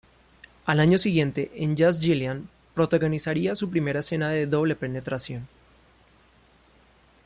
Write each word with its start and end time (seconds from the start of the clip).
Al 0.65 0.79
año 0.79 0.97
siguiente, 0.97 1.51
en 1.53 1.77
"Just 1.77 2.01
Jillian", 2.01 2.49
protagonizaría 2.73 3.55
su 3.55 3.69
primera 3.69 3.99
escena 3.99 4.29
de 4.29 4.47
doble 4.47 4.75
penetración. 4.75 5.47